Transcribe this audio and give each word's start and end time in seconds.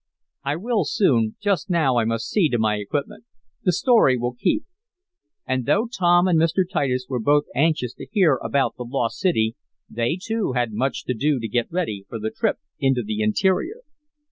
"I 0.43 0.55
will 0.55 0.83
soon. 0.83 1.35
Just 1.39 1.69
now 1.69 1.97
I 1.99 2.05
must 2.05 2.27
see 2.27 2.49
to 2.49 2.57
my 2.57 2.77
equipment. 2.77 3.23
The 3.61 3.71
story 3.71 4.17
will 4.17 4.33
keep." 4.33 4.65
And 5.45 5.67
though 5.67 5.85
Tom 5.95 6.27
and 6.27 6.39
Mr. 6.39 6.63
Titus 6.67 7.05
were 7.07 7.19
both 7.19 7.43
anxious 7.53 7.93
to 7.93 8.07
hear 8.11 8.37
about 8.43 8.77
the 8.77 8.83
lost 8.83 9.19
city, 9.19 9.55
they, 9.87 10.17
too, 10.19 10.53
had 10.53 10.73
much 10.73 11.03
to 11.03 11.13
do 11.13 11.37
to 11.39 11.47
get 11.47 11.71
ready 11.71 12.03
for 12.09 12.17
the 12.17 12.31
trip 12.31 12.57
into 12.79 13.03
the 13.05 13.21
interior. 13.21 13.81